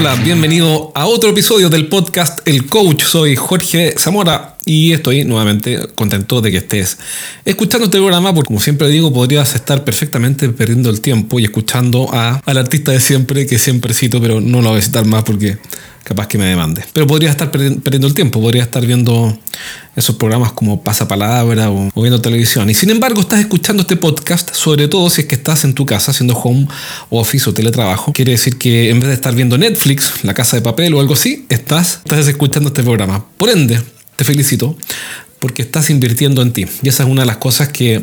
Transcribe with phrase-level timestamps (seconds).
[0.00, 3.02] Hola, bienvenido a otro episodio del podcast El Coach.
[3.04, 6.98] Soy Jorge Zamora y estoy nuevamente contento de que estés
[7.44, 12.08] escuchando este programa porque como siempre digo podrías estar perfectamente perdiendo el tiempo y escuchando
[12.12, 15.24] a, al artista de siempre que siempre cito pero no lo voy a citar más
[15.24, 15.58] porque
[16.04, 16.82] capaz que me demande.
[16.92, 19.38] Pero podría estar perdiendo el tiempo, podría estar viendo
[19.94, 22.70] esos programas como Pasapalabra o, viendo televisión.
[22.70, 25.86] Y sin embargo, estás escuchando este podcast, sobre todo si es que estás en tu
[25.86, 26.66] casa haciendo home
[27.10, 28.12] office o teletrabajo.
[28.12, 31.14] Quiere decir que en vez de estar viendo Netflix, La Casa de Papel o algo
[31.14, 33.24] así, estás, estás escuchando este programa.
[33.36, 33.80] Por ende,
[34.20, 34.76] te felicito
[35.38, 36.66] porque estás invirtiendo en ti.
[36.82, 37.94] Y esa es una de las cosas que,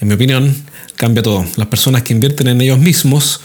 [0.00, 0.54] en mi opinión,
[0.94, 1.44] cambia todo.
[1.56, 3.40] Las personas que invierten en ellos mismos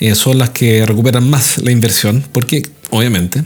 [0.00, 3.44] eh, son las que recuperan más la inversión, porque obviamente,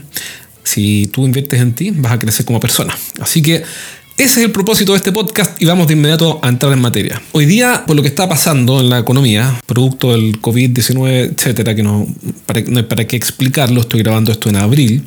[0.63, 2.97] si tú inviertes en ti, vas a crecer como persona.
[3.19, 3.55] Así que
[4.17, 7.21] ese es el propósito de este podcast y vamos de inmediato a entrar en materia.
[7.33, 11.83] Hoy día, por lo que está pasando en la economía, producto del COVID-19, etcétera, que
[11.83, 12.07] no,
[12.45, 15.03] para, no hay para qué explicarlo, estoy grabando esto en abril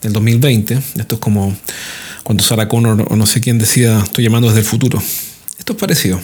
[0.00, 0.78] del 2020.
[0.96, 1.54] Esto es como
[2.24, 5.00] cuando Sarah Connor o no sé quién decía, estoy llamando desde el futuro.
[5.58, 6.20] Esto es parecido.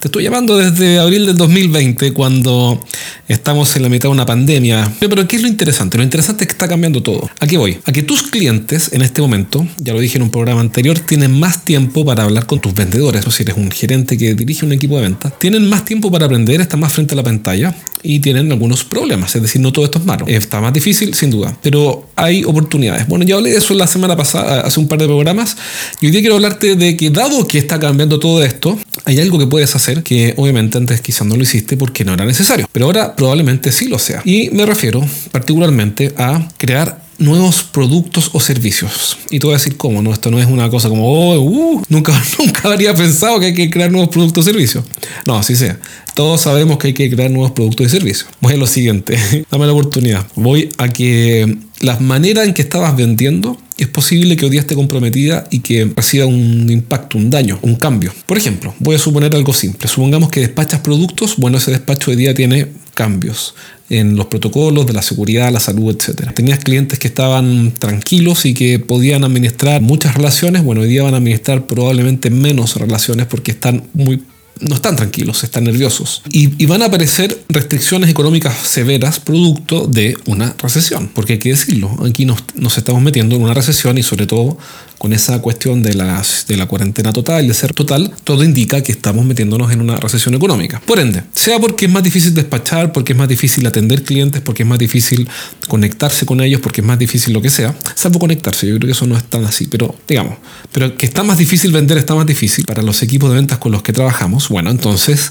[0.00, 2.80] Te estoy llamando desde abril del 2020, cuando
[3.28, 4.92] estamos en la mitad de una pandemia.
[5.00, 5.98] Pero ¿qué es lo interesante?
[5.98, 7.28] Lo interesante es que está cambiando todo.
[7.40, 7.78] ¿A qué voy?
[7.84, 11.38] A que tus clientes en este momento, ya lo dije en un programa anterior, tienen
[11.38, 13.26] más tiempo para hablar con tus vendedores.
[13.26, 16.26] O si eres un gerente que dirige un equipo de ventas, tienen más tiempo para
[16.26, 19.34] aprender, están más frente a la pantalla y tienen algunos problemas.
[19.34, 20.26] Es decir, no todo esto es malo.
[20.26, 23.06] Está más difícil, sin duda, pero hay oportunidades.
[23.08, 25.56] Bueno, ya hablé de eso la semana pasada, hace un par de programas,
[26.00, 29.38] y hoy día quiero hablarte de que dado que está cambiando todo esto, hay algo
[29.38, 32.86] que puedes hacer que obviamente antes quizás no lo hiciste porque no era necesario, pero
[32.86, 34.22] ahora probablemente sí lo sea.
[34.24, 39.18] Y me refiero particularmente a crear nuevos productos o servicios.
[39.30, 40.12] Y te voy a decir cómo, ¿no?
[40.12, 43.68] Esto no es una cosa como, oh, uh, nunca, nunca habría pensado que hay que
[43.68, 44.84] crear nuevos productos o servicios.
[45.26, 45.76] No, así sea.
[46.14, 48.30] Todos sabemos que hay que crear nuevos productos y servicios.
[48.40, 49.18] Voy a lo siguiente,
[49.50, 50.24] dame la oportunidad.
[50.36, 54.74] Voy a que las maneras en que estabas vendiendo es posible que hoy día esté
[54.74, 58.12] comprometida y que reciba un impacto, un daño, un cambio.
[58.26, 59.88] Por ejemplo, voy a suponer algo simple.
[59.88, 63.54] Supongamos que despachas productos, bueno, ese despacho hoy día tiene cambios
[63.88, 66.32] en los protocolos de la seguridad, la salud, etc.
[66.34, 71.14] Tenías clientes que estaban tranquilos y que podían administrar muchas relaciones, bueno, hoy día van
[71.14, 74.22] a administrar probablemente menos relaciones porque están muy
[74.60, 76.22] no están tranquilos, están nerviosos.
[76.30, 81.08] Y, van a aparecer restricciones económicas severas producto de una recesión.
[81.14, 84.58] Porque hay que decirlo, aquí nos estamos metiendo en una recesión y sobre todo
[84.98, 89.24] con esa cuestión de, de la cuarentena total, de ser total, todo indica que estamos
[89.24, 90.80] metiéndonos en una recesión económica.
[90.84, 94.64] Por ende, sea porque es más difícil despachar, porque es más difícil atender clientes, porque
[94.64, 95.28] es más difícil
[95.68, 98.92] conectarse con ellos, porque es más difícil lo que sea, salvo conectarse, yo creo que
[98.92, 100.38] eso no es tan así, pero digamos,
[100.72, 103.72] pero que está más difícil vender, está más difícil para los equipos de ventas con
[103.72, 105.30] los que trabajamos, bueno, entonces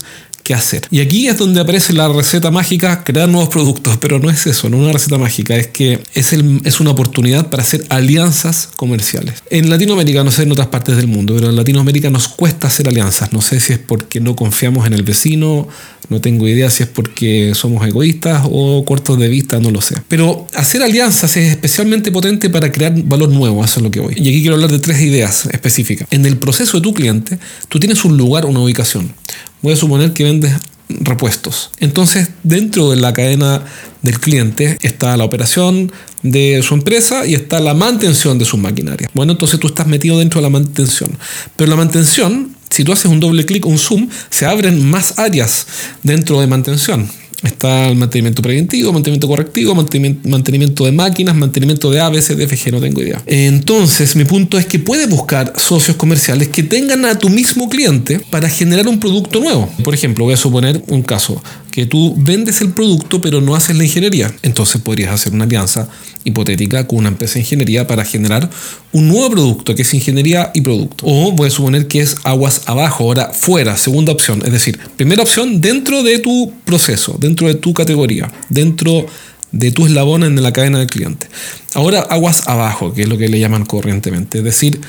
[0.53, 0.87] hacer.
[0.91, 4.69] Y aquí es donde aparece la receta mágica, crear nuevos productos, pero no es eso,
[4.69, 9.43] no una receta mágica, es que es, es una oportunidad para hacer alianzas comerciales.
[9.49, 12.87] En Latinoamérica, no sé en otras partes del mundo, pero en Latinoamérica nos cuesta hacer
[12.87, 15.67] alianzas, no sé si es porque no confiamos en el vecino,
[16.09, 19.95] no tengo idea si es porque somos egoístas o cortos de vista, no lo sé.
[20.07, 24.13] Pero hacer alianzas es especialmente potente para crear valor nuevo, eso es lo que voy.
[24.15, 26.07] Y aquí quiero hablar de tres ideas específicas.
[26.11, 27.37] En el proceso de tu cliente,
[27.67, 29.11] tú tienes un lugar, una ubicación.
[29.61, 30.53] Voy a suponer que vendes
[30.89, 31.71] repuestos.
[31.79, 33.63] Entonces, dentro de la cadena
[34.01, 35.91] del cliente está la operación
[36.23, 39.09] de su empresa y está la mantención de sus maquinarias.
[39.13, 41.17] Bueno, entonces tú estás metido dentro de la mantención.
[41.55, 45.67] Pero la mantención, si tú haces un doble clic, un zoom, se abren más áreas
[46.03, 47.09] dentro de mantención.
[47.43, 53.01] Está el mantenimiento preventivo, mantenimiento correctivo, mantenimiento de máquinas, mantenimiento de ABC, DFG, no tengo
[53.01, 53.21] idea.
[53.27, 58.19] Entonces, mi punto es que puedes buscar socios comerciales que tengan a tu mismo cliente
[58.31, 59.69] para generar un producto nuevo.
[59.83, 61.41] Por ejemplo, voy a suponer un caso
[61.77, 64.33] que tú vendes el producto pero no haces la ingeniería.
[64.41, 65.87] Entonces podrías hacer una alianza
[66.23, 68.49] hipotética con una empresa de ingeniería para generar
[68.93, 71.05] un nuevo producto que es ingeniería y producto.
[71.05, 74.41] O voy a suponer que es aguas abajo, ahora fuera, segunda opción.
[74.43, 79.05] Es decir, primera opción dentro de tu proceso, dentro de tu categoría, dentro
[79.51, 81.27] de tu eslabón en la cadena del cliente.
[81.75, 84.39] Ahora aguas abajo, que es lo que le llaman corrientemente.
[84.39, 84.81] Es decir,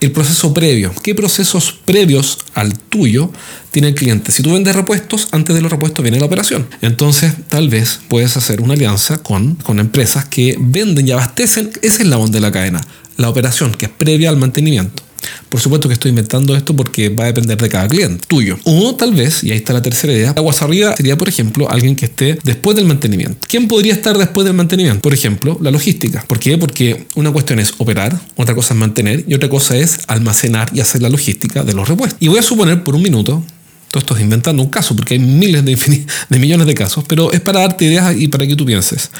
[0.00, 0.92] el proceso previo.
[1.02, 3.32] ¿Qué procesos previos al tuyo
[3.70, 4.32] tiene el cliente?
[4.32, 6.68] Si tú vendes repuestos, antes de los repuestos viene la operación.
[6.82, 12.02] Entonces, tal vez puedes hacer una alianza con, con empresas que venden y abastecen ese
[12.02, 12.80] eslabón de la cadena,
[13.16, 15.07] la operación, que es previa al mantenimiento.
[15.48, 18.58] Por supuesto que estoy inventando esto porque va a depender de cada cliente tuyo.
[18.64, 21.96] O tal vez, y ahí está la tercera idea, aguas arriba sería, por ejemplo, alguien
[21.96, 23.38] que esté después del mantenimiento.
[23.48, 25.00] ¿Quién podría estar después del mantenimiento?
[25.00, 26.24] Por ejemplo, la logística.
[26.26, 26.58] ¿Por qué?
[26.58, 30.80] Porque una cuestión es operar, otra cosa es mantener y otra cosa es almacenar y
[30.80, 32.18] hacer la logística de los repuestos.
[32.20, 33.42] Y voy a suponer por un minuto
[33.90, 37.40] todo esto es inventando un caso, porque hay miles de, millones de casos, pero es
[37.40, 39.10] para darte ideas y para que tú pienses.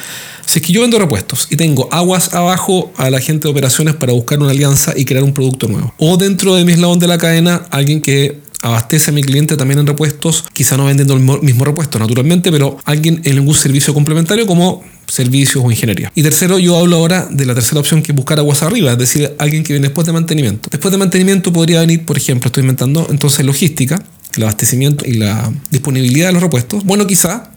[0.47, 3.95] Si es que yo vendo repuestos y tengo aguas abajo a la gente de operaciones
[3.95, 7.07] para buscar una alianza y crear un producto nuevo, o dentro de mi eslabón de
[7.07, 11.21] la cadena, alguien que abastece a mi cliente también en repuestos, quizá no vendiendo el
[11.43, 16.13] mismo repuesto naturalmente, pero alguien en algún servicio complementario como servicios o ingeniería.
[16.15, 18.99] Y tercero, yo hablo ahora de la tercera opción que es buscar aguas arriba, es
[18.99, 20.69] decir, alguien que viene después de mantenimiento.
[20.71, 24.03] Después de mantenimiento podría venir, por ejemplo, estoy inventando entonces logística,
[24.39, 26.85] el abastecimiento y la disponibilidad de los repuestos.
[26.85, 27.53] Bueno, quizá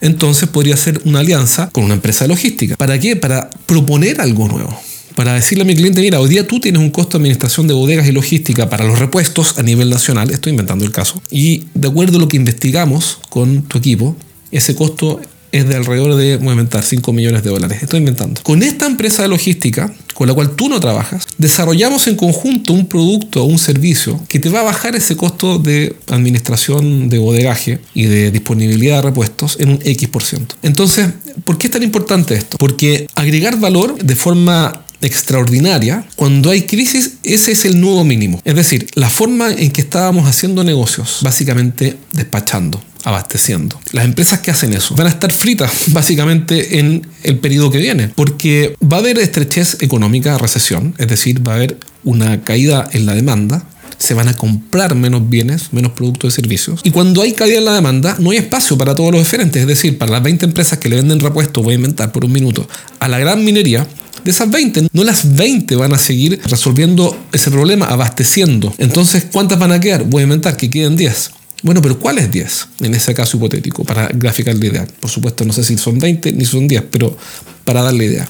[0.00, 2.76] entonces podría ser una alianza con una empresa de logística.
[2.76, 3.16] ¿Para qué?
[3.16, 4.78] Para proponer algo nuevo
[5.16, 7.72] para decirle a mi cliente, mira, hoy día tú tienes un costo de administración de
[7.72, 11.88] bodegas y logística para los repuestos a nivel nacional, estoy inventando el caso, y de
[11.88, 14.14] acuerdo a lo que investigamos con tu equipo,
[14.52, 15.22] ese costo
[15.52, 17.82] es de alrededor de movimentar 5 millones de dólares.
[17.82, 18.42] Estoy inventando.
[18.42, 22.86] Con esta empresa de logística, con la cual tú no trabajas, desarrollamos en conjunto un
[22.86, 27.80] producto o un servicio que te va a bajar ese costo de administración de bodegaje
[27.92, 30.54] y de disponibilidad de repuestos en un X%.
[30.62, 31.10] Entonces,
[31.44, 32.56] ¿por qué es tan importante esto?
[32.56, 38.40] Porque agregar valor de forma extraordinaria, cuando hay crisis, ese es el nuevo mínimo.
[38.44, 43.80] Es decir, la forma en que estábamos haciendo negocios, básicamente despachando abasteciendo.
[43.92, 48.08] Las empresas que hacen eso van a estar fritas básicamente en el periodo que viene,
[48.08, 53.06] porque va a haber estrechez económica, recesión, es decir, va a haber una caída en
[53.06, 53.64] la demanda,
[53.98, 56.80] se van a comprar menos bienes, menos productos y servicios.
[56.82, 59.62] Y cuando hay caída en la demanda, no hay espacio para todos los diferentes.
[59.62, 62.32] Es decir, para las 20 empresas que le venden repuestos, voy a inventar por un
[62.32, 62.68] minuto,
[62.98, 63.86] a la gran minería,
[64.26, 68.74] de esas 20, no las 20 van a seguir resolviendo ese problema, abasteciendo.
[68.76, 70.02] Entonces, ¿cuántas van a quedar?
[70.02, 71.30] Voy a inventar que queden 10.
[71.62, 74.86] Bueno, pero ¿cuáles 10 en ese caso hipotético para graficar la idea?
[74.98, 77.16] Por supuesto, no sé si son 20 ni son 10, pero
[77.64, 78.28] para dar la idea.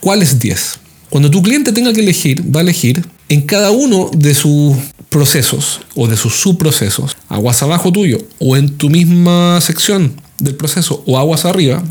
[0.00, 0.78] ¿Cuáles 10?
[1.10, 4.78] Cuando tu cliente tenga que elegir, va a elegir en cada uno de sus
[5.10, 11.04] procesos o de sus subprocesos, aguas abajo tuyo o en tu misma sección del proceso
[11.06, 11.84] o aguas arriba,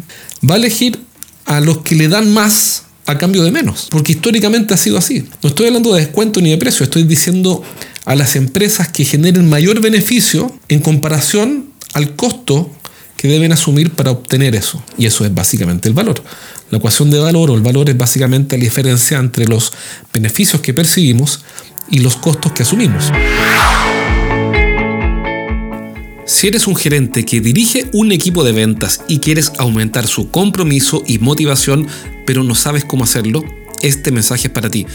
[0.43, 0.99] va a elegir
[1.45, 3.87] a los que le dan más a cambio de menos.
[3.89, 5.27] Porque históricamente ha sido así.
[5.41, 7.63] No estoy hablando de descuento ni de precio, estoy diciendo
[8.05, 12.71] a las empresas que generen mayor beneficio en comparación al costo
[13.17, 14.83] que deben asumir para obtener eso.
[14.97, 16.23] Y eso es básicamente el valor.
[16.71, 19.73] La ecuación de valor o el valor es básicamente la diferencia entre los
[20.13, 21.41] beneficios que percibimos
[21.89, 23.11] y los costos que asumimos.
[26.31, 31.03] Si eres un gerente que dirige un equipo de ventas y quieres aumentar su compromiso
[31.05, 31.87] y motivación,
[32.25, 33.43] pero no sabes cómo hacerlo,
[33.81, 34.87] este mensaje es para ti.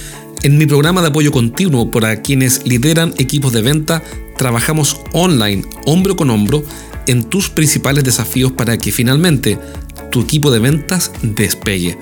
[0.42, 4.02] En mi programa de apoyo continuo para quienes lideran equipos de venta,
[4.38, 6.64] trabajamos online, hombro con hombro,
[7.06, 9.58] en tus principales desafíos para que finalmente
[10.10, 11.98] tu equipo de ventas despegue.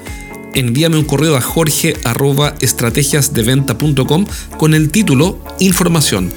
[0.54, 4.26] Envíame un correo a jorge.estrategiasdeventa.com
[4.58, 6.32] con el título Información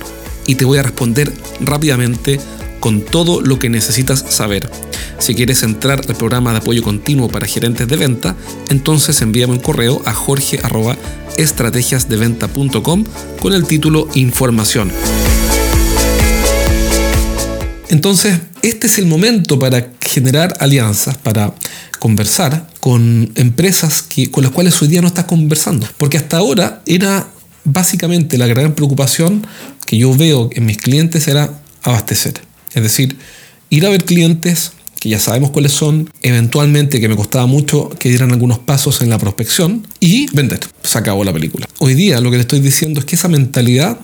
[0.47, 2.39] y te voy a responder rápidamente
[2.79, 4.71] con todo lo que necesitas saber.
[5.19, 8.35] Si quieres entrar al programa de apoyo continuo para gerentes de venta,
[8.69, 13.03] entonces envíame un correo a jorge.estrategiasdeventa.com
[13.39, 14.91] con el título Información.
[17.89, 21.53] Entonces, este es el momento para generar alianzas, para
[21.99, 25.87] conversar con empresas que, con las cuales hoy día no estás conversando.
[25.97, 27.27] Porque hasta ahora era
[27.63, 29.47] básicamente la gran preocupación
[29.85, 32.46] que yo veo en mis clientes era abastecer.
[32.77, 33.17] Es decir,
[33.69, 38.09] ir a ver clientes que ya sabemos cuáles son, eventualmente que me costaba mucho que
[38.09, 40.59] dieran algunos pasos en la prospección y vender.
[40.83, 41.67] Se acabó la película.
[41.79, 43.99] Hoy día lo que le estoy diciendo es que esa mentalidad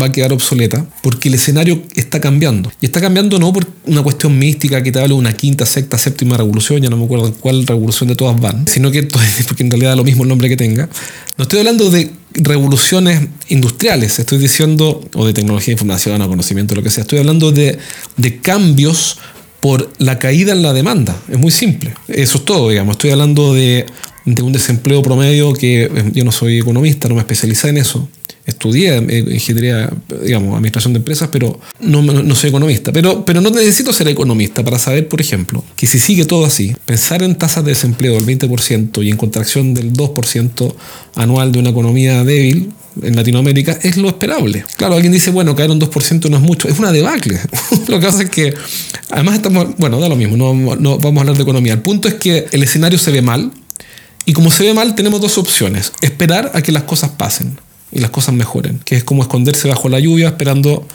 [0.00, 2.72] va a quedar obsoleta porque el escenario está cambiando.
[2.80, 5.98] Y está cambiando no por una cuestión mística que te hablo de una quinta, sexta,
[5.98, 9.02] séptima revolución, ya no me acuerdo en cuál revolución de todas van, sino que
[9.46, 10.88] porque en realidad da lo mismo el nombre que tenga.
[11.36, 16.74] No estoy hablando de revoluciones industriales, estoy diciendo, o de tecnología de información o conocimiento,
[16.74, 17.78] lo que sea, estoy hablando de,
[18.16, 19.18] de cambios
[19.60, 21.16] por la caída en la demanda.
[21.30, 21.94] Es muy simple.
[22.08, 22.92] Eso es todo, digamos.
[22.92, 23.86] Estoy hablando de,
[24.24, 28.08] de un desempleo promedio que eh, yo no soy economista, no me especialicé en eso
[28.46, 29.90] estudié eh, ingeniería,
[30.22, 32.92] digamos, administración de empresas, pero no, no, soy economista.
[32.92, 36.74] Pero, pero no necesito ser economista para saber, por ejemplo, que si sigue todo así,
[36.86, 40.74] pensar en tasas de desempleo del 20% y en contracción del 2%
[41.16, 42.72] anual de una economía débil
[43.02, 44.64] en Latinoamérica es lo esperable.
[44.76, 47.38] Claro, alguien dice, bueno, caer un 2% no es mucho, es una debacle.
[47.88, 48.54] lo que pasa es que,
[49.10, 51.74] además estamos, bueno, da lo mismo, no, no vamos a hablar de economía.
[51.74, 53.52] El punto es que el escenario se ve mal,
[54.24, 55.92] y como se ve mal, tenemos dos opciones.
[56.00, 57.58] Esperar a que las cosas pasen
[57.96, 60.86] y las cosas mejoren, que es como esconderse bajo la lluvia esperando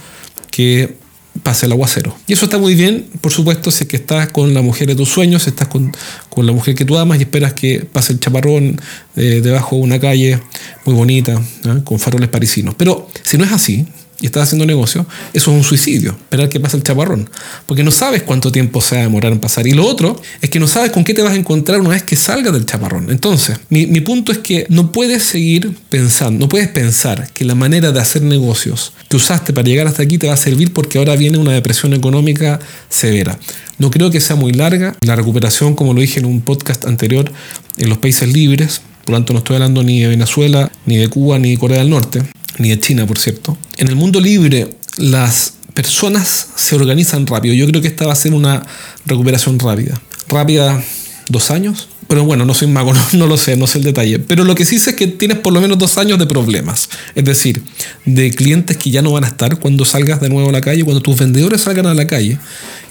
[0.52, 0.96] que
[1.44, 2.16] pase el aguacero.
[2.28, 4.96] Y eso está muy bien, por supuesto, si es que estás con la mujer de
[4.96, 5.92] tus sueños, estás con,
[6.36, 8.80] la mujer que tú amas y esperas que pase el chaparrón
[9.16, 10.40] eh, debajo de una calle
[10.86, 11.42] muy bonita,
[11.84, 12.76] con faroles parisinos.
[12.78, 13.86] Pero si no es así,
[14.22, 17.30] y estás haciendo negocio, eso es un suicidio, esperar que pase el chaparrón,
[17.66, 19.68] porque no sabes cuánto tiempo se va a demorar en pasar.
[19.68, 22.04] Y lo otro es que no sabes con qué te vas a encontrar una vez
[22.04, 23.10] que salgas del chaparrón.
[23.10, 27.56] Entonces, mi, mi punto es que no puedes seguir pensando, no puedes pensar que la
[27.56, 30.98] manera de hacer negocios que usaste para llegar hasta aquí te va a servir porque
[30.98, 32.60] ahora viene una depresión económica
[32.90, 33.38] severa.
[33.78, 34.96] No creo que sea muy larga.
[35.02, 37.32] La recuperación, como lo dije en un podcast anterior,
[37.78, 41.08] en los países libres, por lo tanto no estoy hablando ni de Venezuela, ni de
[41.08, 42.22] Cuba, ni de Corea del Norte,
[42.62, 43.58] ni de China, por cierto.
[43.78, 47.54] En el mundo libre, las personas se organizan rápido.
[47.54, 48.66] Yo creo que esta va a ser una
[49.06, 50.02] recuperación rápida.
[50.28, 50.84] Rápida,
[51.30, 54.20] dos años, pero bueno, no soy mago, no, lo sé, no sé el detalle.
[54.20, 56.90] Pero lo que sí sé es que tienes por lo menos dos años de problemas.
[57.16, 57.64] Es decir,
[58.06, 60.84] de clientes que ya no van a estar cuando salgas de nuevo a la calle,
[60.84, 62.38] cuando tus vendedores salgan a la calle.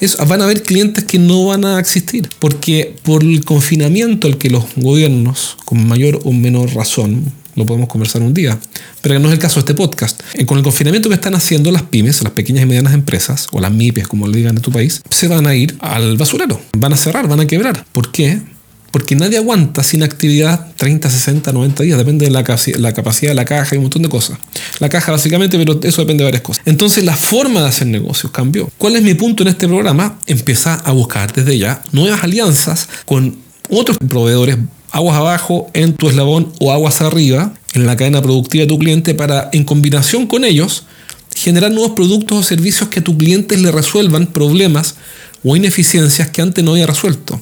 [0.01, 2.31] Es, van a haber clientes que no van a existir.
[2.39, 7.89] Porque por el confinamiento al que los gobiernos, con mayor o menor razón, lo podemos
[7.89, 8.59] conversar un día,
[9.03, 10.21] pero no es el caso de este podcast.
[10.35, 13.61] Eh, con el confinamiento que están haciendo las pymes, las pequeñas y medianas empresas, o
[13.61, 16.93] las MIPES, como le digan en tu país, se van a ir al basurero, van
[16.93, 17.85] a cerrar, van a quebrar.
[17.93, 18.41] ¿Por qué?
[18.91, 21.99] Porque nadie aguanta sin actividad 30, 60, 90 días.
[21.99, 22.43] Depende de la,
[22.79, 24.39] la, capacidad de la caja y un montón de cosas.
[24.81, 26.63] La caja básicamente, pero eso depende de varias cosas.
[26.67, 28.69] Entonces la forma de hacer negocios cambió.
[28.79, 30.19] ¿Cuál es mi punto en este programa?
[30.27, 33.37] Empezar a buscar desde ya nuevas alianzas con
[33.69, 34.57] otros proveedores
[34.91, 39.15] aguas abajo en tu eslabón o aguas arriba en la cadena productiva de tu cliente
[39.15, 40.85] para en combinación con ellos
[41.35, 44.97] generar nuevos productos o servicios que a tus clientes le resuelvan problemas
[45.45, 47.41] o ineficiencias que antes no había resuelto.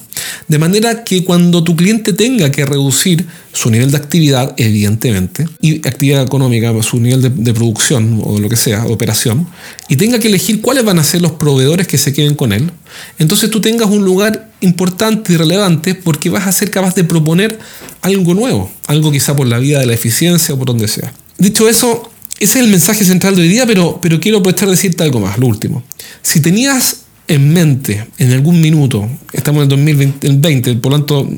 [0.49, 5.87] De manera que cuando tu cliente tenga que reducir su nivel de actividad, evidentemente, y
[5.87, 9.47] actividad económica, su nivel de, producción o lo que sea, operación,
[9.89, 12.71] y tenga que elegir cuáles van a ser los proveedores que se queden con él,
[13.19, 17.59] entonces tú tengas un lugar importante y relevante porque vas a ser capaz de proponer
[18.01, 21.13] algo nuevo, algo quizá por la vía de la eficiencia o por donde sea.
[21.37, 24.75] Dicho eso, ese es el mensaje central de hoy día, pero, pero quiero aprovechar de
[24.75, 25.83] decirte algo más, lo último.
[26.23, 31.29] Si tenías en mente en algún minuto, estamos en el 2020, por lo tanto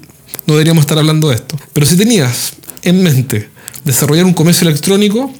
[0.47, 3.49] no deberíamos estar hablando de esto, pero si tenías en mente
[3.85, 5.31] desarrollar un comercio electrónico,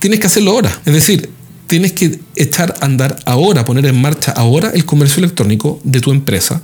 [0.00, 0.80] tienes que hacerlo ahora.
[0.84, 1.30] Es decir,
[1.66, 6.10] tienes que echar a andar ahora, poner en marcha ahora el comercio electrónico de tu
[6.10, 6.62] empresa,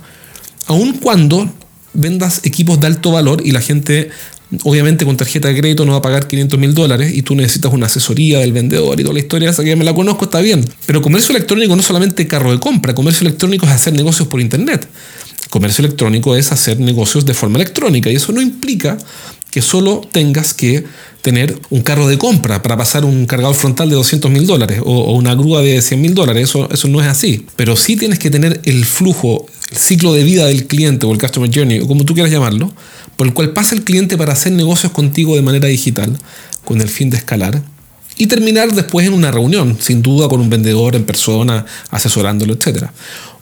[0.65, 1.49] aun cuando
[1.93, 4.09] vendas equipos de alto valor y la gente
[4.63, 7.73] Obviamente con tarjeta de crédito no va a pagar 500 mil dólares y tú necesitas
[7.73, 10.63] una asesoría del vendedor y toda la historia esa que me la conozco está bien.
[10.85, 14.87] Pero comercio electrónico no solamente carro de compra, comercio electrónico es hacer negocios por internet.
[15.49, 18.97] Comercio electrónico es hacer negocios de forma electrónica y eso no implica
[19.51, 20.85] que solo tengas que
[21.21, 25.13] tener un carro de compra para pasar un cargador frontal de 200 mil dólares o,
[25.13, 26.49] una grúa de 100 mil dólares.
[26.49, 27.45] Eso, eso no es así.
[27.55, 31.19] Pero sí tienes que tener el flujo, el ciclo de vida del cliente o el
[31.19, 32.71] customer journey o como tú quieras llamarlo,
[33.17, 36.17] por el cual pasa el cliente para hacer negocios contigo de manera digital,
[36.63, 37.61] con el fin de escalar,
[38.15, 42.85] y terminar después en una reunión, sin duda con un vendedor en persona, asesorándolo, etc.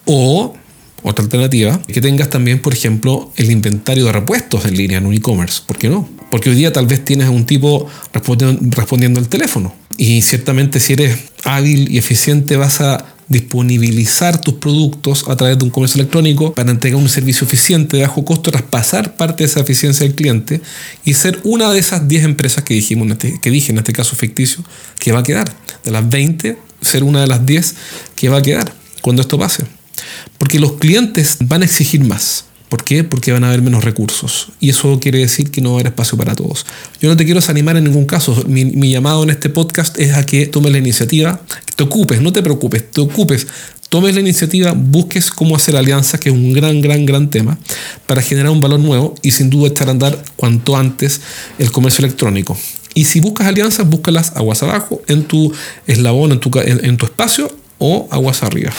[0.06, 0.56] O,
[1.04, 5.14] otra alternativa, que tengas también, por ejemplo, el inventario de repuestos en línea en un
[5.14, 5.62] e-commerce.
[5.66, 6.10] ¿Por qué no?
[6.32, 9.74] Porque hoy día tal vez tienes un tipo respondiendo al teléfono.
[9.98, 15.64] Y ciertamente si eres hábil y eficiente vas a disponibilizar tus productos a través de
[15.64, 19.62] un comercio electrónico para entregar un servicio eficiente de bajo costo, traspasar parte de esa
[19.62, 20.62] eficiencia del cliente
[21.06, 24.16] y ser una de esas 10 empresas que, dijimos este, que dije en este caso
[24.16, 24.64] ficticio
[25.00, 25.52] que va a quedar.
[25.84, 27.76] De las 20, ser una de las 10
[28.16, 29.64] que va a quedar cuando esto pase.
[30.38, 32.46] Porque los clientes van a exigir más.
[32.70, 33.04] ¿Por qué?
[33.04, 34.50] Porque van a haber menos recursos.
[34.60, 36.66] Y eso quiere decir que no va a haber espacio para todos.
[37.00, 38.44] Yo no te quiero desanimar en ningún caso.
[38.48, 41.40] Mi, llamado en este podcast es a que tomes la iniciativa,
[41.76, 43.48] te ocupes, no te preocupes, te ocupes,
[43.90, 47.58] tomes la iniciativa, busques cómo hacer alianzas, que es un gran, gran, gran tema,
[48.08, 51.22] para generar un valor nuevo y sin duda echar a andar cuanto antes
[51.60, 52.58] el comercio electrónico.
[52.96, 55.54] Y si buscas alianzas, búscalas aguas abajo, en tu
[55.86, 58.72] eslabón, en tu, en tu espacio o aguas arriba.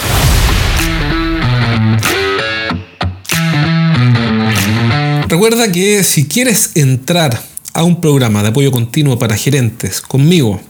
[5.28, 7.42] Recuerda que si quieres entrar
[7.75, 10.61] a un programa de apoyo continuo para gerentes conmigo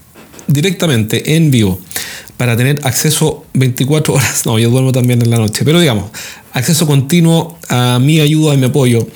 [0.47, 1.79] directamente en vivo
[2.37, 6.09] para tener acceso 24 horas, no, yo duermo también en la noche, pero digamos,
[6.53, 9.07] acceso continuo a mi ayuda y mi apoyo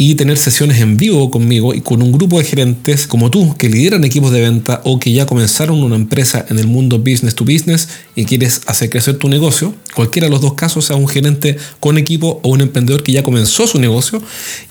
[0.00, 3.68] y tener sesiones en vivo conmigo y con un grupo de gerentes como tú que
[3.68, 7.44] lideran equipos de venta o que ya comenzaron una empresa en el mundo business to
[7.44, 11.58] business y quieres hacer crecer tu negocio, cualquiera de los dos casos, sea un gerente
[11.80, 14.22] con equipo o un emprendedor que ya comenzó su negocio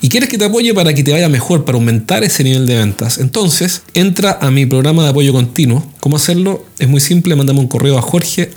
[0.01, 2.77] y quieres que te apoye para que te vaya mejor, para aumentar ese nivel de
[2.77, 5.85] ventas, entonces entra a mi programa de apoyo continuo.
[5.99, 6.65] ¿Cómo hacerlo?
[6.79, 8.49] Es muy simple, mandame un correo a jorge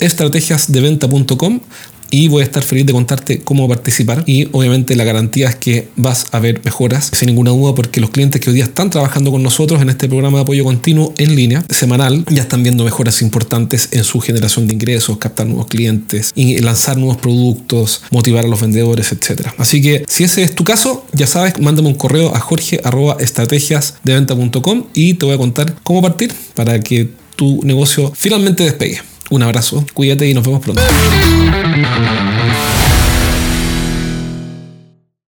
[0.00, 1.60] estrategiasdeventa.com
[2.10, 5.88] y voy a estar feliz de contarte cómo participar y obviamente la garantía es que
[5.96, 9.30] vas a ver mejoras sin ninguna duda porque los clientes que hoy día están trabajando
[9.30, 13.22] con nosotros en este programa de apoyo continuo en línea semanal ya están viendo mejoras
[13.22, 18.48] importantes en su generación de ingresos, captar nuevos clientes y lanzar nuevos productos, motivar a
[18.48, 19.54] los vendedores, etcétera.
[19.58, 25.14] Así que si ese es tu caso, ya sabes, mándame un correo a jorge.estrategiasdeventa.com y
[25.14, 29.00] te voy a contar cómo partir para que tu negocio finalmente despegue.
[29.30, 30.82] Un abrazo, cuídate y nos vemos pronto.